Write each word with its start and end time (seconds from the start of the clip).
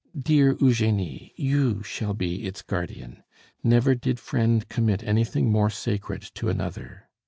Dear 0.17 0.57
Eugenie, 0.59 1.31
you 1.35 1.83
shall 1.83 2.15
be 2.15 2.47
its 2.47 2.63
guardian. 2.63 3.21
Never 3.63 3.93
did 3.93 4.19
friend 4.19 4.67
commit 4.67 5.03
anything 5.03 5.51
more 5.51 5.69
sacred 5.69 6.23
to 6.33 6.49
another. 6.49 7.07